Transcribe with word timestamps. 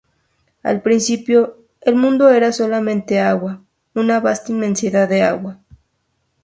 Al 0.63 0.81
principio, 0.81 1.63
el 1.81 1.95
mundo 1.95 2.29
era 2.31 2.51
solamente 2.51 3.19
agua, 3.19 3.61
una 3.93 4.19
vasta 4.19 4.51
inmensidad 4.51 5.07
de 5.07 5.21
agua. 5.21 5.59